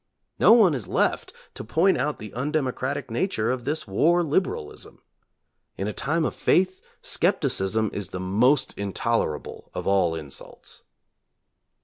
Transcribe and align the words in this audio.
No 0.39 0.53
one 0.53 0.73
is 0.73 0.87
left 0.87 1.31
to 1.53 1.63
point 1.63 1.95
out 1.95 2.17
the 2.17 2.33
undemocratic 2.33 3.11
nature 3.11 3.51
of 3.51 3.65
this 3.65 3.87
war 3.87 4.23
liberalism. 4.23 5.03
In 5.77 5.87
a 5.87 5.93
time 5.93 6.25
of 6.25 6.33
faith, 6.33 6.81
skepticism 7.03 7.91
is 7.93 8.09
the 8.09 8.19
most 8.19 8.75
intolerable 8.79 9.69
of 9.75 9.85
all 9.85 10.15
insults. 10.15 10.81